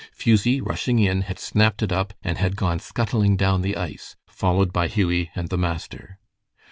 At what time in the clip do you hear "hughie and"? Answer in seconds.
4.87-5.49